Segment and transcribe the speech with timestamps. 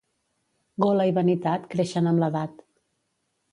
[0.85, 2.67] Gola i vanitat creixen amb l'edat.